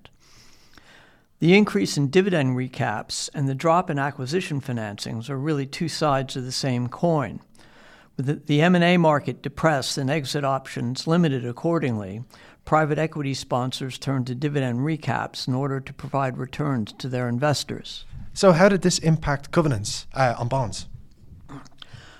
The 1.39 1.55
increase 1.55 1.95
in 1.95 2.09
dividend 2.09 2.57
recaps 2.57 3.29
and 3.33 3.47
the 3.47 3.55
drop 3.55 3.89
in 3.89 3.97
acquisition 3.97 4.59
financings 4.59 5.29
are 5.29 5.37
really 5.37 5.65
two 5.65 5.87
sides 5.87 6.35
of 6.35 6.43
the 6.43 6.51
same 6.51 6.89
coin. 6.89 7.39
With 8.17 8.47
the 8.47 8.61
M&A 8.61 8.97
market 8.97 9.41
depressed 9.41 9.97
and 9.97 10.09
exit 10.09 10.45
options 10.45 11.05
limited 11.05 11.45
accordingly, 11.45 12.23
private 12.63 12.97
equity 12.97 13.33
sponsors 13.33 13.97
turned 13.97 14.27
to 14.27 14.35
dividend 14.35 14.79
recaps 14.79 15.47
in 15.47 15.53
order 15.53 15.81
to 15.81 15.93
provide 15.93 16.37
returns 16.37 16.93
to 16.93 17.09
their 17.09 17.27
investors. 17.27 18.05
So, 18.33 18.53
how 18.53 18.69
did 18.69 18.81
this 18.81 18.99
impact 18.99 19.51
covenants 19.51 20.07
uh, 20.13 20.35
on 20.37 20.47
bonds? 20.47 20.87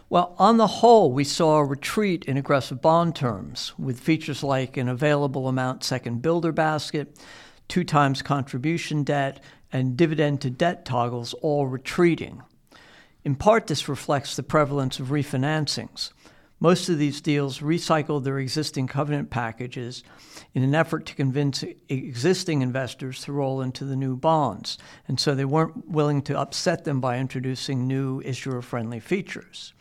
Well, 0.10 0.36
on 0.38 0.58
the 0.58 0.68
whole, 0.68 1.12
we 1.12 1.24
saw 1.24 1.58
a 1.58 1.66
retreat 1.66 2.25
in 2.25 2.38
aggressive 2.38 2.82
bond 2.82 3.16
terms, 3.16 3.74
with 3.78 4.00
features 4.00 4.44
like 4.44 4.78
an 4.78 4.88
available 4.88 5.48
amount 5.48 5.84
second 5.84 6.22
builder 6.22 6.52
basket, 6.52 7.18
two 7.68 7.84
times 7.84 8.22
contribution 8.22 9.04
debt, 9.04 9.42
and 9.72 9.98
dividend 9.98 10.42
to 10.42 10.50
debt 10.50 10.86
toggles 10.86 11.34
all 11.36 11.68
retreating. 11.68 12.44
In 13.25 13.36
part, 13.36 13.65
this 13.65 13.89
reflects 13.89 14.36
the 14.36 14.44
prevalence 14.44 15.00
of 15.00 15.08
refinancings. 15.08 16.12
Most 16.60 16.89
of 16.89 17.00
these 17.00 17.22
deals 17.22 17.60
recycled 17.60 18.24
their 18.24 18.38
existing 18.38 18.86
covenant 18.86 19.32
packages 19.32 20.03
in 20.53 20.62
an 20.62 20.75
effort 20.75 21.08
to 21.08 21.15
convince 21.15 21.63
existing 21.89 22.62
investors 22.62 23.22
to 23.24 23.34
roll 23.34 23.62
into 23.62 23.84
the 23.84 23.96
new 23.96 24.15
bonds, 24.15 24.77
and 25.08 25.20
so 25.20 25.34
they 25.34 25.44
weren't 25.44 25.89
willing 25.89 26.22
to 26.22 26.39
upset 26.39 26.86
them 26.86 27.01
by 27.01 27.17
introducing 27.17 27.88
new 27.88 28.22
issuer 28.22 28.62
friendly 28.62 29.00
features. 29.00 29.74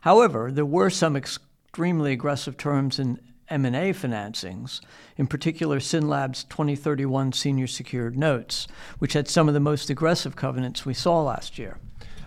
However, 0.00 0.50
there 0.50 0.66
were 0.66 0.90
some 0.90 1.14
extremely 1.14 2.12
aggressive 2.12 2.56
terms 2.56 2.98
in 2.98 3.20
M&A 3.48 3.92
financings, 3.92 4.80
in 5.16 5.28
particular 5.28 5.78
SynLab's 5.78 6.42
2031 6.44 7.32
senior 7.34 7.68
secured 7.68 8.18
notes, 8.18 8.66
which 8.98 9.12
had 9.12 9.28
some 9.28 9.46
of 9.46 9.54
the 9.54 9.60
most 9.60 9.90
aggressive 9.90 10.34
covenants 10.34 10.84
we 10.84 10.94
saw 10.94 11.22
last 11.22 11.56
year. 11.56 11.78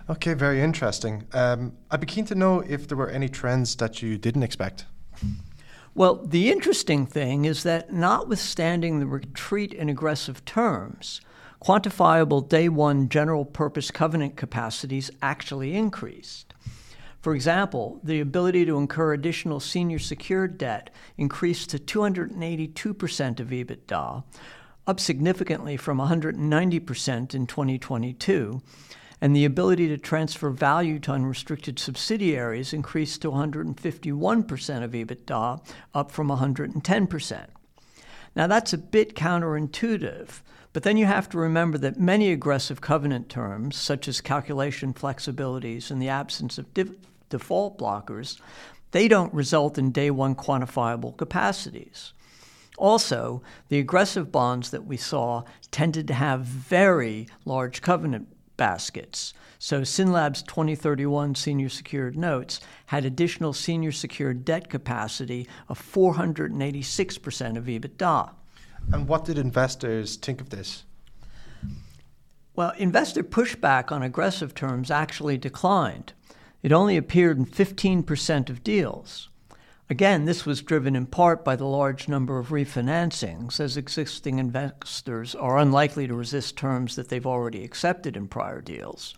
Okay, 0.08 0.34
very 0.34 0.60
interesting. 0.60 1.24
Um, 1.32 1.72
I'd 1.90 2.00
be 2.00 2.06
keen 2.06 2.26
to 2.26 2.34
know 2.34 2.60
if 2.60 2.86
there 2.86 2.96
were 2.96 3.08
any 3.08 3.28
trends 3.28 3.76
that 3.76 4.02
you 4.02 4.18
didn't 4.18 4.42
expect. 4.42 4.84
Well, 5.94 6.16
the 6.16 6.50
interesting 6.50 7.06
thing 7.06 7.46
is 7.46 7.62
that 7.62 7.90
notwithstanding 7.90 8.98
the 8.98 9.06
retreat 9.06 9.72
in 9.72 9.88
aggressive 9.88 10.44
terms, 10.44 11.22
quantifiable 11.62 12.46
day 12.46 12.68
one 12.68 13.08
general 13.08 13.46
purpose 13.46 13.90
covenant 13.90 14.36
capacities 14.36 15.10
actually 15.22 15.74
increased. 15.74 16.52
For 17.22 17.34
example, 17.34 18.00
the 18.04 18.20
ability 18.20 18.66
to 18.66 18.76
incur 18.76 19.14
additional 19.14 19.58
senior 19.58 19.98
secured 19.98 20.58
debt 20.58 20.90
increased 21.16 21.70
to 21.70 21.78
282% 21.78 23.40
of 23.40 23.48
EBITDA, 23.48 24.24
up 24.86 25.00
significantly 25.00 25.78
from 25.78 25.96
190% 25.96 27.34
in 27.34 27.46
2022, 27.46 28.60
and 29.20 29.34
the 29.34 29.44
ability 29.44 29.88
to 29.88 29.98
transfer 29.98 30.50
value 30.50 30.98
to 31.00 31.12
unrestricted 31.12 31.78
subsidiaries 31.78 32.72
increased 32.72 33.22
to 33.22 33.30
151% 33.30 34.82
of 34.82 34.90
EBITDA, 34.92 35.66
up 35.94 36.10
from 36.10 36.28
110%. 36.28 37.46
Now, 38.36 38.46
that's 38.46 38.72
a 38.72 38.78
bit 38.78 39.14
counterintuitive, 39.14 40.40
but 40.72 40.82
then 40.82 40.96
you 40.96 41.06
have 41.06 41.28
to 41.30 41.38
remember 41.38 41.78
that 41.78 42.00
many 42.00 42.32
aggressive 42.32 42.80
covenant 42.80 43.28
terms, 43.28 43.76
such 43.76 44.08
as 44.08 44.20
calculation 44.20 44.92
flexibilities 44.92 45.90
and 45.90 46.02
the 46.02 46.08
absence 46.08 46.58
of 46.58 46.74
div- 46.74 46.96
default 47.30 47.78
blockers, 47.78 48.40
they 48.90 49.08
don't 49.08 49.32
result 49.32 49.78
in 49.78 49.92
day 49.92 50.10
one 50.10 50.34
quantifiable 50.34 51.16
capacities. 51.16 52.12
Also, 52.76 53.40
the 53.68 53.78
aggressive 53.78 54.32
bonds 54.32 54.70
that 54.70 54.84
we 54.84 54.96
saw 54.96 55.44
tended 55.70 56.08
to 56.08 56.14
have 56.14 56.40
very 56.40 57.28
large 57.44 57.80
covenant 57.80 58.28
baskets. 58.56 59.34
So 59.58 59.80
SynLab's 59.80 60.42
2031 60.42 61.34
senior 61.34 61.68
secured 61.68 62.16
notes 62.16 62.60
had 62.86 63.04
additional 63.04 63.52
senior 63.52 63.92
secured 63.92 64.44
debt 64.44 64.68
capacity 64.68 65.48
of 65.68 65.80
486% 65.80 67.56
of 67.56 67.64
EBITDA. 67.64 68.30
And 68.92 69.08
what 69.08 69.24
did 69.24 69.38
investors 69.38 70.16
think 70.16 70.40
of 70.40 70.50
this? 70.50 70.84
Well, 72.56 72.72
investor 72.78 73.24
pushback 73.24 73.90
on 73.90 74.02
aggressive 74.02 74.54
terms 74.54 74.90
actually 74.90 75.38
declined. 75.38 76.12
It 76.62 76.72
only 76.72 76.96
appeared 76.96 77.38
in 77.38 77.46
15% 77.46 78.48
of 78.48 78.62
deals. 78.62 79.28
Again, 79.90 80.24
this 80.24 80.46
was 80.46 80.62
driven 80.62 80.96
in 80.96 81.04
part 81.04 81.44
by 81.44 81.56
the 81.56 81.66
large 81.66 82.08
number 82.08 82.38
of 82.38 82.48
refinancings, 82.48 83.60
as 83.60 83.76
existing 83.76 84.38
investors 84.38 85.34
are 85.34 85.58
unlikely 85.58 86.06
to 86.06 86.14
resist 86.14 86.56
terms 86.56 86.96
that 86.96 87.10
they've 87.10 87.26
already 87.26 87.62
accepted 87.64 88.16
in 88.16 88.26
prior 88.26 88.62
deals. 88.62 89.14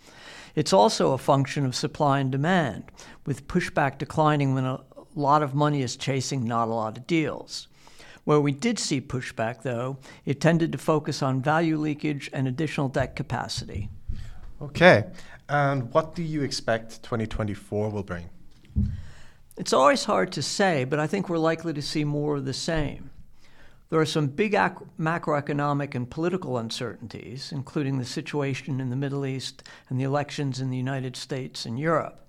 It's 0.56 0.72
also 0.72 1.12
a 1.12 1.18
function 1.18 1.64
of 1.64 1.76
supply 1.76 2.18
and 2.18 2.32
demand, 2.32 2.90
with 3.26 3.46
pushback 3.46 3.98
declining 3.98 4.54
when 4.54 4.64
a 4.64 4.80
lot 5.14 5.42
of 5.42 5.54
money 5.54 5.82
is 5.82 5.96
chasing 5.96 6.44
not 6.44 6.66
a 6.66 6.74
lot 6.74 6.98
of 6.98 7.06
deals. 7.06 7.68
Where 8.24 8.40
we 8.40 8.50
did 8.50 8.80
see 8.80 9.00
pushback, 9.00 9.62
though, 9.62 9.98
it 10.24 10.40
tended 10.40 10.72
to 10.72 10.78
focus 10.78 11.22
on 11.22 11.42
value 11.42 11.76
leakage 11.76 12.28
and 12.32 12.48
additional 12.48 12.88
debt 12.88 13.14
capacity. 13.14 13.88
Okay. 14.60 15.04
And 15.48 15.92
what 15.92 16.16
do 16.16 16.24
you 16.24 16.42
expect 16.42 17.04
2024 17.04 17.88
will 17.90 18.02
bring? 18.02 18.28
It's 19.56 19.72
always 19.72 20.04
hard 20.04 20.32
to 20.32 20.42
say, 20.42 20.84
but 20.84 20.98
I 20.98 21.06
think 21.06 21.30
we're 21.30 21.38
likely 21.38 21.72
to 21.72 21.80
see 21.80 22.04
more 22.04 22.36
of 22.36 22.44
the 22.44 22.52
same. 22.52 23.10
There 23.88 23.98
are 23.98 24.04
some 24.04 24.26
big 24.26 24.52
ac- 24.52 24.84
macroeconomic 25.00 25.94
and 25.94 26.10
political 26.10 26.58
uncertainties, 26.58 27.52
including 27.52 27.96
the 27.96 28.04
situation 28.04 28.80
in 28.80 28.90
the 28.90 28.96
Middle 28.96 29.24
East 29.24 29.62
and 29.88 29.98
the 29.98 30.04
elections 30.04 30.60
in 30.60 30.68
the 30.68 30.76
United 30.76 31.16
States 31.16 31.64
and 31.64 31.78
Europe. 31.78 32.28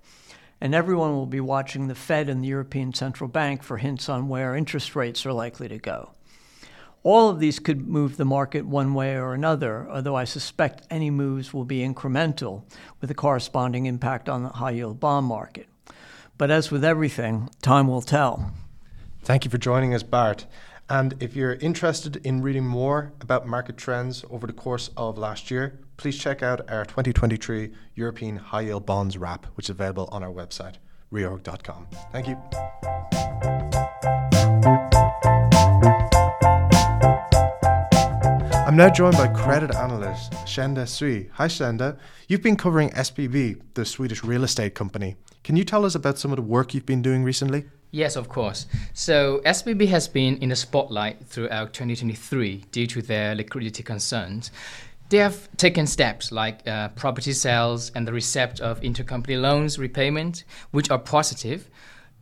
And 0.58 0.74
everyone 0.74 1.12
will 1.12 1.26
be 1.26 1.40
watching 1.40 1.88
the 1.88 1.94
Fed 1.94 2.30
and 2.30 2.42
the 2.42 2.48
European 2.48 2.94
Central 2.94 3.28
Bank 3.28 3.62
for 3.62 3.76
hints 3.76 4.08
on 4.08 4.28
where 4.28 4.56
interest 4.56 4.96
rates 4.96 5.26
are 5.26 5.32
likely 5.32 5.68
to 5.68 5.78
go. 5.78 6.12
All 7.02 7.28
of 7.28 7.40
these 7.40 7.58
could 7.58 7.86
move 7.86 8.16
the 8.16 8.24
market 8.24 8.64
one 8.64 8.94
way 8.94 9.16
or 9.16 9.34
another, 9.34 9.86
although 9.90 10.16
I 10.16 10.24
suspect 10.24 10.86
any 10.90 11.10
moves 11.10 11.52
will 11.52 11.66
be 11.66 11.80
incremental 11.80 12.62
with 13.02 13.10
a 13.10 13.14
corresponding 13.14 13.84
impact 13.84 14.30
on 14.30 14.44
the 14.44 14.48
high 14.48 14.72
yield 14.72 14.98
bond 14.98 15.26
market. 15.26 15.68
But 16.38 16.52
as 16.52 16.70
with 16.70 16.84
everything, 16.84 17.50
time 17.62 17.88
will 17.88 18.00
tell. 18.00 18.52
Thank 19.22 19.44
you 19.44 19.50
for 19.50 19.58
joining 19.58 19.92
us, 19.92 20.04
Bart. 20.04 20.46
And 20.88 21.14
if 21.20 21.36
you're 21.36 21.54
interested 21.54 22.16
in 22.24 22.40
reading 22.40 22.64
more 22.64 23.12
about 23.20 23.46
market 23.46 23.76
trends 23.76 24.24
over 24.30 24.46
the 24.46 24.52
course 24.52 24.88
of 24.96 25.18
last 25.18 25.50
year, 25.50 25.80
please 25.96 26.16
check 26.16 26.42
out 26.42 26.70
our 26.70 26.84
2023 26.84 27.72
European 27.96 28.36
High 28.36 28.62
Yield 28.62 28.86
Bonds 28.86 29.18
Wrap, 29.18 29.46
which 29.56 29.66
is 29.66 29.70
available 29.70 30.08
on 30.12 30.22
our 30.22 30.32
website, 30.32 30.76
reorg.com. 31.12 31.88
Thank 32.12 32.28
you. 32.28 32.38
I'm 38.66 38.76
now 38.76 38.90
joined 38.90 39.16
by 39.16 39.28
credit 39.28 39.74
analyst 39.74 40.32
Kjenda 40.44 40.86
Sui. 40.86 41.28
Hi, 41.34 41.48
Kjenda. 41.48 41.98
You've 42.28 42.42
been 42.42 42.56
covering 42.56 42.90
SBB, 42.90 43.60
the 43.74 43.84
Swedish 43.84 44.22
real 44.22 44.44
estate 44.44 44.74
company. 44.74 45.16
Can 45.44 45.56
you 45.56 45.64
tell 45.64 45.84
us 45.84 45.94
about 45.94 46.18
some 46.18 46.32
of 46.32 46.36
the 46.36 46.42
work 46.42 46.74
you've 46.74 46.86
been 46.86 47.02
doing 47.02 47.24
recently? 47.24 47.64
Yes, 47.90 48.16
of 48.16 48.28
course. 48.28 48.66
So 48.92 49.40
SBB 49.46 49.88
has 49.88 50.08
been 50.08 50.36
in 50.38 50.50
the 50.50 50.56
spotlight 50.56 51.24
throughout 51.26 51.72
2023 51.72 52.64
due 52.70 52.86
to 52.86 53.00
their 53.00 53.34
liquidity 53.34 53.82
concerns. 53.82 54.50
They 55.08 55.18
have 55.18 55.48
taken 55.56 55.86
steps 55.86 56.30
like 56.30 56.68
uh, 56.68 56.88
property 56.88 57.32
sales 57.32 57.90
and 57.94 58.06
the 58.06 58.12
receipt 58.12 58.60
of 58.60 58.80
intercompany 58.82 59.40
loans 59.40 59.78
repayment, 59.78 60.44
which 60.70 60.90
are 60.90 60.98
positive, 60.98 61.70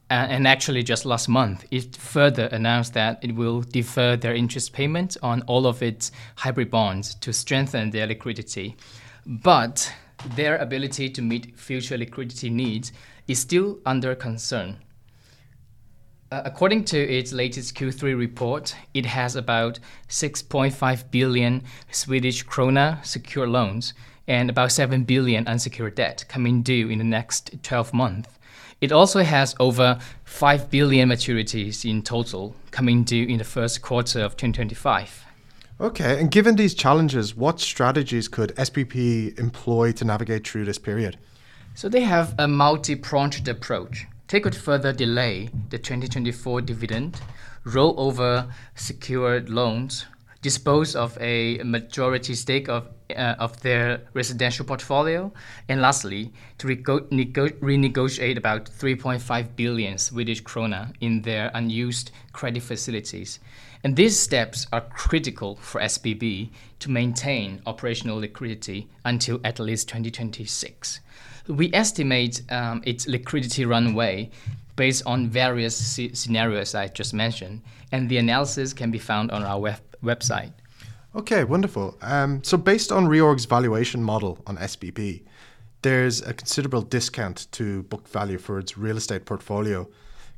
uh, 0.09 0.27
and 0.29 0.47
actually, 0.47 0.85
just 0.85 1.05
last 1.05 1.29
month, 1.29 1.65
it 1.73 1.97
further 1.97 2.47
announced 2.53 2.95
that 2.95 3.19
it 3.23 3.35
will 3.35 3.63
defer 3.63 4.17
their 4.17 4.37
interest 4.37 4.73
payment 4.73 5.17
on 5.21 5.43
all 5.43 5.67
of 5.67 5.83
its 5.83 6.13
hybrid 6.37 6.71
bonds 6.71 7.17
to 7.17 7.33
strengthen 7.33 7.91
their 7.91 8.07
liquidity. 8.07 8.77
But 9.27 9.93
their 10.35 10.57
ability 10.59 11.11
to 11.11 11.23
meet 11.23 11.59
future 11.59 11.99
liquidity 11.99 12.51
needs 12.51 12.93
is 13.29 13.39
still 13.39 13.79
under 13.85 14.15
concern. 14.15 14.79
Uh, 16.33 16.43
according 16.45 16.85
to 16.85 16.99
its 16.99 17.33
latest 17.33 17.77
Q3 17.77 18.19
report, 18.19 18.75
it 18.95 19.07
has 19.07 19.37
about 19.37 19.79
6.5 20.09 21.11
billion 21.11 21.63
Swedish 21.93 22.45
krona 22.45 23.05
secure 23.05 23.47
loans 23.47 23.95
and 24.27 24.51
about 24.51 24.73
7 24.73 25.05
billion 25.05 25.47
unsecured 25.47 25.95
debt 25.95 26.25
coming 26.29 26.63
due 26.63 26.89
in 26.89 26.99
the 26.99 27.05
next 27.05 27.63
12 27.63 27.95
months. 27.95 28.29
It 28.81 28.93
also 28.93 29.23
has 29.23 29.55
over 29.61 29.99
5 30.25 30.69
billion 30.69 31.09
maturities 31.09 31.89
in 31.89 32.03
total 32.03 32.57
coming 32.73 33.05
due 33.05 33.25
in 33.25 33.39
the 33.39 33.45
first 33.45 33.81
quarter 33.81 34.21
of 34.21 34.37
2025. 34.37 35.26
Okay, 35.79 36.19
and 36.19 36.31
given 36.31 36.57
these 36.57 36.75
challenges, 36.75 37.37
what 37.37 37.61
strategies 37.61 38.29
could 38.29 38.57
SBB 38.57 39.39
employ 39.39 39.93
to 39.93 40.07
navigate 40.07 40.49
through 40.49 40.65
this 40.65 40.79
period? 40.79 41.19
So 41.75 41.91
they 41.91 42.01
have 42.01 42.35
a 42.39 42.49
multi 42.49 42.97
pronged 42.97 43.47
approach. 43.47 44.07
They 44.29 44.41
could 44.41 44.57
further 44.57 44.95
delay 44.95 45.51
the 45.69 45.77
2024 45.77 46.63
dividend, 46.63 47.21
roll 47.65 47.95
over 47.99 48.47
secured 48.75 49.51
loans, 49.51 50.07
dispose 50.41 50.97
of 50.97 51.19
a 51.21 51.59
majority 51.59 52.35
stake 52.35 52.71
of, 52.71 52.89
uh, 53.11 53.35
of 53.39 53.61
their 53.61 54.01
residential 54.15 54.65
portfolio, 54.65 55.31
and 55.69 55.83
lastly, 55.83 56.33
to 56.57 56.69
rego- 56.69 57.11
nego- 57.13 57.49
renegotiate 57.61 58.39
about 58.39 58.65
3.5 58.65 59.55
billion 59.57 59.99
Swedish 59.99 60.43
krona 60.43 60.95
in 61.03 61.21
their 61.21 61.51
unused 61.53 62.13
credit 62.33 62.63
facilities. 62.63 63.41
And 63.85 63.97
these 63.97 64.19
steps 64.19 64.67
are 64.73 64.81
critical 64.81 65.57
for 65.57 65.81
SBB 65.81 66.51
to 66.81 66.91
maintain 66.91 67.63
operational 67.67 68.19
liquidity 68.19 68.89
until 69.05 69.41
at 69.45 69.59
least 69.59 69.89
2026. 69.89 71.01
We 71.49 71.73
estimate 71.73 72.43
um, 72.51 72.83
its 72.85 73.07
liquidity 73.07 73.65
runway 73.65 74.31
based 74.75 75.03
on 75.07 75.29
various 75.29 75.77
c- 75.77 76.15
scenarios 76.15 76.75
I 76.75 76.89
just 76.89 77.15
mentioned, 77.15 77.63
and 77.93 78.09
the 78.09 78.19
analysis 78.19 78.73
can 78.73 78.91
be 78.91 78.99
found 78.99 79.31
on 79.31 79.43
our 79.43 79.59
web- 79.59 79.81
website. 80.03 80.53
Okay, 81.15 81.45
wonderful. 81.45 81.97
Um, 82.03 82.45
so, 82.45 82.59
based 82.59 82.93
on 82.93 83.07
Reorg's 83.07 83.47
valuation 83.47 84.03
model 84.03 84.39
on 84.47 84.59
SBB, 84.59 85.23
there's 85.81 86.21
a 86.21 86.35
considerable 86.35 86.83
discount 86.83 87.47
to 87.53 87.85
book 87.85 88.07
value 88.09 88.39
for 88.39 88.59
its 88.59 88.77
real 88.77 88.97
estate 88.99 89.25
portfolio. 89.25 89.89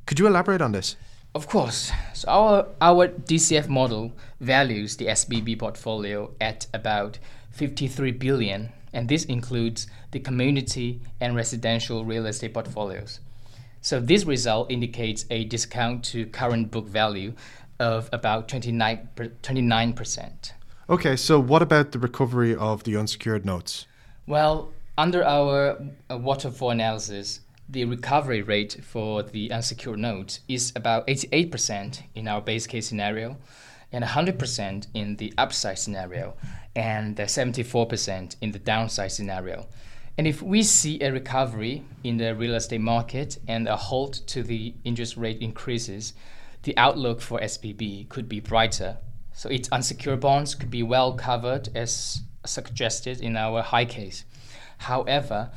Could 0.05 0.19
you 0.19 0.27
elaborate 0.27 0.61
on 0.61 0.71
this? 0.71 0.95
Of 1.35 1.47
course. 1.47 1.91
So 2.13 2.27
our 2.27 2.67
our 2.81 3.07
DCF 3.07 3.67
model 3.67 4.13
values 4.39 4.97
the 4.97 5.05
SBB 5.05 5.59
portfolio 5.59 6.31
at 6.41 6.65
about 6.73 7.19
53 7.51 8.11
billion, 8.13 8.69
and 8.93 9.07
this 9.07 9.25
includes 9.25 9.87
the 10.11 10.19
community 10.19 11.01
and 11.21 11.35
residential 11.35 12.03
real 12.03 12.25
estate 12.25 12.53
portfolios. 12.53 13.19
So 13.81 13.99
this 13.99 14.25
result 14.25 14.71
indicates 14.71 15.25
a 15.29 15.43
discount 15.45 16.03
to 16.05 16.25
current 16.25 16.71
book 16.71 16.87
value 16.87 17.33
of 17.79 18.09
about 18.11 18.47
29 18.47 19.09
29%. 19.15 20.51
Okay, 20.89 21.15
so 21.15 21.39
what 21.39 21.61
about 21.61 21.91
the 21.91 21.99
recovery 21.99 22.55
of 22.55 22.83
the 22.83 22.97
unsecured 22.97 23.45
notes? 23.45 23.85
Well, 24.25 24.71
under 24.97 25.23
our 25.23 25.77
uh, 26.09 26.17
waterfall 26.17 26.71
analysis, 26.71 27.41
the 27.69 27.85
recovery 27.85 28.41
rate 28.41 28.83
for 28.83 29.21
the 29.21 29.51
unsecured 29.51 29.99
notes 29.99 30.39
is 30.47 30.73
about 30.75 31.05
88% 31.07 32.01
in 32.15 32.27
our 32.27 32.41
base 32.41 32.65
case 32.65 32.87
scenario 32.87 33.37
and 33.91 34.03
100% 34.03 34.87
in 34.93 35.15
the 35.17 35.33
upside 35.37 35.77
scenario 35.77 36.35
and 36.75 37.15
74% 37.15 38.35
in 38.41 38.51
the 38.51 38.59
downside 38.59 39.11
scenario. 39.11 39.67
And 40.17 40.27
if 40.27 40.41
we 40.41 40.63
see 40.63 40.99
a 41.01 41.11
recovery 41.11 41.83
in 42.03 42.17
the 42.17 42.35
real 42.35 42.55
estate 42.55 42.81
market 42.81 43.37
and 43.47 43.67
a 43.67 43.75
halt 43.75 44.21
to 44.27 44.43
the 44.43 44.73
interest 44.83 45.15
rate 45.15 45.41
increases, 45.41 46.13
the 46.63 46.75
outlook 46.75 47.21
for 47.21 47.39
SBB 47.39 48.09
could 48.09 48.27
be 48.27 48.39
brighter. 48.39 48.97
So 49.31 49.47
its 49.47 49.69
unsecured 49.69 50.19
bonds 50.19 50.55
could 50.55 50.71
be 50.71 50.83
well 50.83 51.13
covered 51.13 51.69
as 51.75 52.21
suggested 52.45 53.21
in 53.21 53.37
our 53.37 53.61
high 53.61 53.85
case. 53.85 54.25
However, 54.79 55.51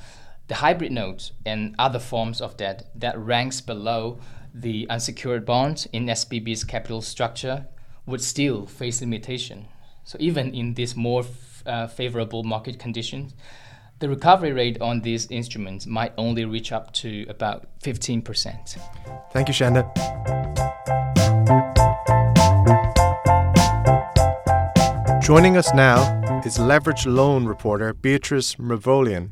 the 0.48 0.56
hybrid 0.56 0.92
notes 0.92 1.32
and 1.46 1.74
other 1.78 1.98
forms 1.98 2.40
of 2.40 2.56
debt 2.56 2.90
that 2.94 3.18
ranks 3.18 3.60
below 3.60 4.18
the 4.54 4.86
unsecured 4.90 5.46
bonds 5.46 5.86
in 5.92 6.06
SBB's 6.06 6.64
capital 6.64 7.00
structure 7.00 7.66
would 8.06 8.20
still 8.20 8.66
face 8.66 9.00
limitation. 9.00 9.66
So 10.04 10.16
even 10.20 10.52
in 10.54 10.74
these 10.74 10.96
more 10.96 11.20
f- 11.22 11.62
uh, 11.64 11.86
favorable 11.86 12.42
market 12.42 12.78
conditions, 12.78 13.34
the 14.00 14.08
recovery 14.08 14.52
rate 14.52 14.80
on 14.80 15.00
these 15.02 15.30
instruments 15.30 15.86
might 15.86 16.12
only 16.18 16.44
reach 16.44 16.72
up 16.72 16.92
to 16.94 17.24
about 17.28 17.68
15%. 17.84 18.78
Thank 19.32 19.48
you, 19.48 19.54
Shanda. 19.54 19.88
Joining 25.22 25.56
us 25.56 25.72
now 25.72 26.42
is 26.44 26.58
leverage 26.58 27.06
loan 27.06 27.46
reporter 27.46 27.94
Beatrice 27.94 28.56
Mrevolian. 28.56 29.30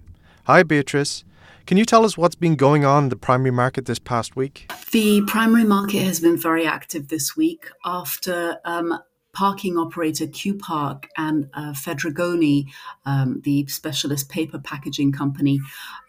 Hi, 0.53 0.65
Beatrice. 0.65 1.23
Can 1.65 1.77
you 1.77 1.85
tell 1.85 2.05
us 2.05 2.19
what's 2.19 2.35
been 2.35 2.57
going 2.57 2.85
on 2.85 3.05
in 3.05 3.09
the 3.09 3.15
primary 3.15 3.53
market 3.53 3.87
this 3.87 4.01
past 4.01 4.35
week? 4.35 4.69
The 4.91 5.23
primary 5.29 5.63
market 5.63 6.03
has 6.03 6.19
been 6.19 6.37
very 6.37 6.67
active 6.67 7.07
this 7.07 7.37
week 7.37 7.69
after 7.85 8.59
um, 8.65 8.99
parking 9.33 9.79
operator 9.79 10.27
Q 10.27 10.57
Park 10.57 11.09
and 11.17 11.49
uh, 11.55 11.73
Fedrigoni, 11.73 12.65
um, 13.07 13.41
the 13.45 13.65
specialist 13.69 14.29
paper 14.29 14.59
packaging 14.59 15.13
company, 15.13 15.61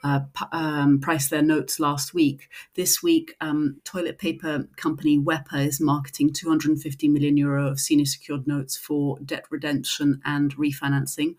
uh, 0.03 0.21
um, 0.51 0.99
priced 0.99 1.29
their 1.29 1.43
notes 1.43 1.79
last 1.79 2.15
week. 2.15 2.49
This 2.73 3.03
week, 3.03 3.35
um, 3.41 3.79
toilet 3.83 4.17
paper 4.17 4.67
company 4.75 5.19
Wepa 5.19 5.67
is 5.67 5.79
marketing 5.79 6.33
250 6.33 7.07
million 7.09 7.37
euro 7.37 7.67
of 7.67 7.79
senior 7.79 8.05
secured 8.05 8.47
notes 8.47 8.75
for 8.75 9.19
debt 9.19 9.45
redemption 9.51 10.19
and 10.25 10.55
refinancing. 10.57 11.35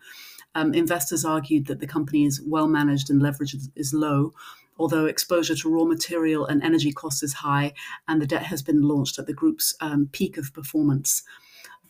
Um, 0.55 0.73
investors 0.73 1.25
argued 1.25 1.65
that 1.67 1.79
the 1.79 1.87
company 1.87 2.25
is 2.25 2.41
well 2.45 2.67
managed 2.67 3.09
and 3.09 3.21
leverage 3.21 3.55
is 3.75 3.93
low 3.93 4.33
although 4.77 5.05
exposure 5.05 5.55
to 5.55 5.69
raw 5.69 5.85
material 5.85 6.45
and 6.45 6.63
energy 6.63 6.91
costs 6.91 7.23
is 7.23 7.33
high, 7.33 7.73
and 8.07 8.21
the 8.21 8.27
debt 8.27 8.43
has 8.43 8.61
been 8.61 8.81
launched 8.81 9.19
at 9.19 9.27
the 9.27 9.33
group's 9.33 9.75
um, 9.81 10.09
peak 10.11 10.37
of 10.37 10.53
performance. 10.53 11.23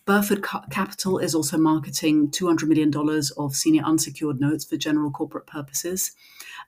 Burford 0.06 0.44
Capital 0.44 1.18
is 1.18 1.34
also 1.34 1.58
marketing 1.58 2.30
$200 2.30 2.68
million 2.68 2.92
of 3.38 3.56
senior 3.56 3.84
unsecured 3.84 4.42
notes 4.42 4.66
for 4.66 4.76
general 4.76 5.12
corporate 5.12 5.48
purposes. 5.48 6.12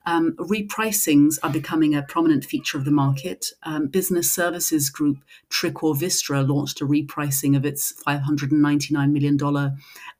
Um, 0.06 0.36
repricings 0.36 1.36
are 1.42 1.50
becoming 1.50 1.94
a 1.94 2.02
prominent 2.02 2.44
feature 2.44 2.78
of 2.78 2.84
the 2.84 2.92
market. 2.92 3.50
Um, 3.64 3.88
business 3.88 4.32
services 4.32 4.88
group 4.88 5.18
Tricor 5.50 5.98
Vistra 5.98 6.48
launched 6.48 6.80
a 6.80 6.86
repricing 6.86 7.56
of 7.56 7.66
its 7.66 7.92
$599 8.06 9.10
million 9.10 9.36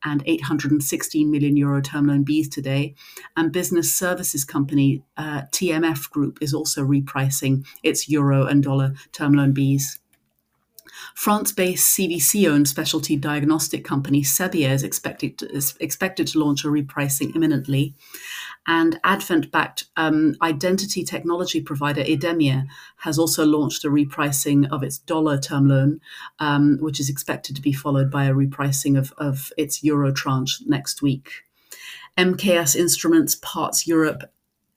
and 0.04 0.24
€816 0.24 1.28
million 1.28 1.56
Euro 1.56 1.80
term 1.80 2.08
loan 2.08 2.24
Bs 2.24 2.50
today. 2.50 2.94
And 3.36 3.52
business 3.52 3.94
services 3.94 4.44
company 4.44 5.02
uh, 5.16 5.42
TMF 5.52 6.10
Group 6.10 6.38
is 6.40 6.52
also 6.52 6.84
repricing 6.84 7.64
its 7.82 8.08
euro 8.08 8.46
and 8.46 8.62
dollar 8.62 8.94
term 9.12 9.34
loan 9.34 9.54
Bs. 9.54 9.98
France 11.16 11.50
based 11.50 11.96
CVC 11.96 12.46
owned 12.46 12.68
specialty 12.68 13.16
diagnostic 13.16 13.86
company 13.86 14.20
Sebia 14.20 14.70
is 14.70 14.82
expected 14.82 15.38
to, 15.38 15.50
is 15.50 15.74
expected 15.80 16.26
to 16.26 16.38
launch 16.38 16.62
a 16.62 16.68
repricing 16.68 17.34
imminently. 17.34 17.94
And 18.66 19.00
Advent 19.02 19.50
backed 19.50 19.84
um, 19.96 20.36
identity 20.42 21.04
technology 21.04 21.62
provider 21.62 22.02
Idemia 22.02 22.66
has 22.98 23.18
also 23.18 23.46
launched 23.46 23.82
a 23.86 23.88
repricing 23.88 24.70
of 24.70 24.82
its 24.82 24.98
dollar 24.98 25.38
term 25.38 25.66
loan, 25.68 26.02
um, 26.38 26.76
which 26.82 27.00
is 27.00 27.08
expected 27.08 27.56
to 27.56 27.62
be 27.62 27.72
followed 27.72 28.10
by 28.10 28.26
a 28.26 28.34
repricing 28.34 28.98
of, 28.98 29.14
of 29.16 29.50
its 29.56 29.82
euro 29.82 30.12
tranche 30.12 30.60
next 30.66 31.00
week. 31.00 31.44
MKS 32.18 32.76
Instruments, 32.76 33.36
Parts 33.36 33.86
Europe, 33.86 34.30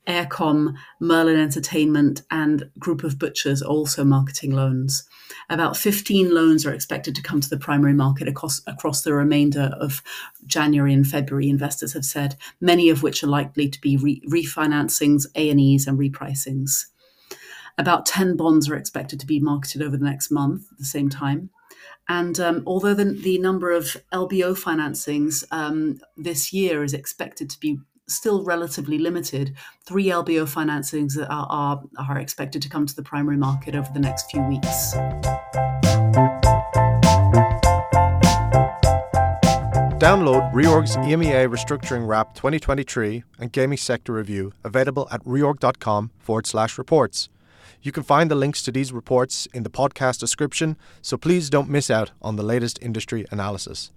Aircom, 0.08 0.75
Merlin 1.02 1.38
Entertainment, 1.38 2.21
and 2.32 2.71
Group 2.80 3.04
of 3.04 3.19
Butchers 3.19 3.62
also 3.62 4.06
marketing 4.06 4.56
loans. 4.56 5.04
About 5.50 5.76
15 5.76 6.34
loans 6.34 6.66
are 6.66 6.74
expected 6.74 7.16
to 7.16 7.24
come 7.24 7.42
to 7.42 7.50
the 7.50 7.58
primary 7.58 7.94
market 7.94 8.28
across, 8.28 8.62
across 8.68 9.02
the 9.02 9.14
remainder 9.14 9.72
of 9.80 10.04
January 10.46 10.94
and 10.94 11.08
February, 11.08 11.50
investors 11.50 11.94
have 11.94 12.06
said, 12.06 12.36
many 12.62 12.90
of 12.90 13.02
which 13.02 13.24
are 13.24 13.28
likely 13.28 13.68
to 13.68 13.82
be 13.82 13.98
re- 13.98 14.22
refinancings, 14.30 15.26
A&Es, 15.36 15.88
and 15.88 15.98
repricings. 15.98 16.86
About 17.80 18.06
10 18.06 18.36
bonds 18.36 18.70
are 18.70 18.76
expected 18.76 19.20
to 19.22 19.26
be 19.26 19.40
marketed 19.40 19.82
over 19.82 19.98
the 19.98 20.06
next 20.06 20.30
month 20.30 20.68
at 20.72 20.78
the 20.78 20.86
same 20.86 21.10
time. 21.10 21.50
And 22.10 22.40
um, 22.40 22.64
although 22.66 22.96
the, 22.96 23.06
the, 23.06 23.38
number 23.38 23.72
of 23.72 23.96
LBO 24.12 24.60
financings 24.60 25.44
um, 25.52 26.00
this 26.18 26.52
year 26.52 26.84
is 26.84 26.94
expected 26.94 27.50
to 27.52 27.60
be 27.60 27.80
still 28.10 28.43
relatively 28.43 28.98
limited. 28.98 29.56
Three 29.86 30.06
LBO 30.06 30.45
financings 30.45 31.17
are, 31.17 31.48
are, 31.50 31.84
are 31.98 32.19
expected 32.19 32.62
to 32.62 32.69
come 32.69 32.86
to 32.86 32.95
the 32.95 33.04
primary 33.04 33.38
market 33.38 33.76
over 33.76 33.89
the 33.93 34.00
next 34.00 34.30
few 34.32 34.41
weeks. 34.43 34.93
Download 40.00 40.50
Reorg's 40.54 40.95
EMEA 40.95 41.50
Restructuring 41.50 42.08
Wrap 42.08 42.34
2023 42.34 43.24
and 43.38 43.52
Gaming 43.52 43.78
Sector 43.78 44.13
Review 44.13 44.54
available 44.63 45.10
at 45.12 45.22
reorg.com 45.26 46.12
forward 46.19 46.48
slash 46.48 46.78
reports. 46.78 47.28
You 47.82 47.91
can 47.91 48.04
find 48.04 48.32
the 48.32 48.36
links 48.36 48.62
to 48.63 48.72
these 48.72 48.93
reports 48.93 49.45
in 49.54 49.63
the 49.63 49.69
podcast 49.69 50.19
description, 50.19 50.78
so 51.02 51.17
please 51.17 51.50
don't 51.50 51.69
miss 51.69 51.89
out 51.89 52.12
on 52.22 52.38
the 52.38 52.43
latest 52.43 52.80
industry 52.82 53.26
analysis. 53.30 53.91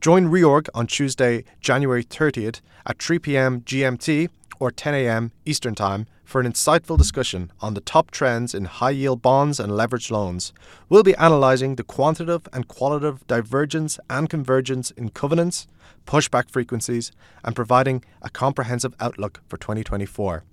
Join 0.00 0.26
Reorg 0.26 0.68
on 0.74 0.86
Tuesday, 0.86 1.44
January 1.60 2.04
30th 2.04 2.60
at 2.86 3.02
3 3.02 3.18
p.m. 3.18 3.60
GMT 3.62 4.28
or 4.58 4.70
10 4.70 4.94
a.m. 4.94 5.32
Eastern 5.44 5.74
Time 5.74 6.06
for 6.24 6.40
an 6.40 6.50
insightful 6.50 6.96
discussion 6.96 7.52
on 7.60 7.74
the 7.74 7.80
top 7.80 8.10
trends 8.10 8.54
in 8.54 8.64
high 8.64 8.90
yield 8.90 9.22
bonds 9.22 9.60
and 9.60 9.72
leveraged 9.72 10.10
loans. 10.10 10.52
We'll 10.88 11.02
be 11.02 11.14
analysing 11.14 11.76
the 11.76 11.84
quantitative 11.84 12.48
and 12.52 12.66
qualitative 12.66 13.26
divergence 13.26 13.98
and 14.08 14.28
convergence 14.28 14.90
in 14.92 15.10
covenants, 15.10 15.66
pushback 16.06 16.50
frequencies, 16.50 17.12
and 17.44 17.54
providing 17.54 18.04
a 18.22 18.30
comprehensive 18.30 18.94
outlook 19.00 19.42
for 19.48 19.56
2024. 19.56 20.44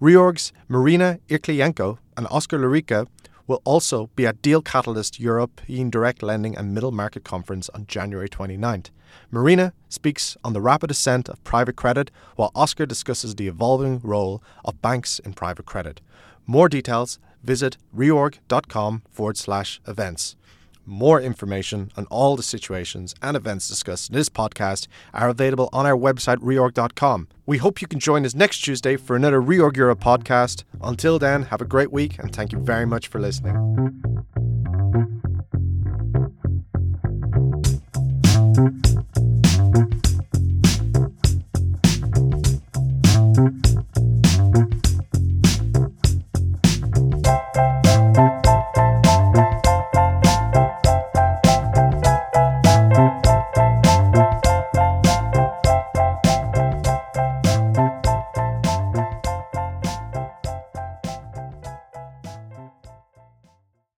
Reorg's 0.00 0.52
Marina 0.68 1.18
Irklienko 1.28 1.98
and 2.16 2.26
Oscar 2.30 2.58
Larica 2.58 3.06
will 3.50 3.60
also 3.64 4.08
be 4.14 4.24
at 4.28 4.40
Deal 4.42 4.62
Catalyst 4.62 5.18
European 5.18 5.90
Direct 5.90 6.22
Lending 6.22 6.56
and 6.56 6.72
Middle 6.72 6.92
Market 6.92 7.24
Conference 7.24 7.68
on 7.70 7.84
January 7.84 8.28
29th. 8.28 8.90
Marina 9.32 9.72
speaks 9.88 10.36
on 10.44 10.52
the 10.52 10.60
rapid 10.60 10.88
ascent 10.88 11.28
of 11.28 11.42
private 11.42 11.74
credit, 11.74 12.12
while 12.36 12.52
Oscar 12.54 12.86
discusses 12.86 13.34
the 13.34 13.48
evolving 13.48 13.98
role 14.04 14.40
of 14.64 14.80
banks 14.80 15.18
in 15.18 15.32
private 15.32 15.66
credit. 15.66 16.00
More 16.46 16.68
details, 16.68 17.18
visit 17.42 17.76
reorg.com 17.92 19.02
forward 19.10 19.36
slash 19.36 19.80
events. 19.84 20.36
More 20.86 21.20
information 21.20 21.90
on 21.96 22.06
all 22.06 22.36
the 22.36 22.42
situations 22.42 23.14
and 23.22 23.36
events 23.36 23.68
discussed 23.68 24.10
in 24.10 24.16
this 24.16 24.28
podcast 24.28 24.86
are 25.14 25.28
available 25.28 25.68
on 25.72 25.86
our 25.86 25.96
website, 25.96 26.38
reorg.com. 26.38 27.28
We 27.46 27.58
hope 27.58 27.80
you 27.80 27.88
can 27.88 28.00
join 28.00 28.24
us 28.24 28.34
next 28.34 28.58
Tuesday 28.58 28.96
for 28.96 29.16
another 29.16 29.40
Reorg 29.40 29.76
Europe 29.76 30.00
podcast. 30.00 30.64
Until 30.82 31.18
then, 31.18 31.44
have 31.44 31.60
a 31.60 31.64
great 31.66 31.92
week 31.92 32.18
and 32.18 32.34
thank 32.34 32.52
you 32.52 32.58
very 32.58 32.86
much 32.86 33.08
for 33.08 33.20
listening. 33.20 34.49